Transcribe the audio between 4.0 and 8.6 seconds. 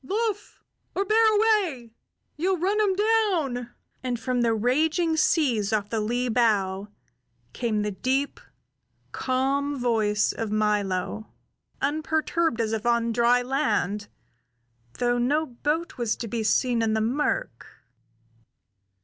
And from the raging seas off the lee bow came the deep,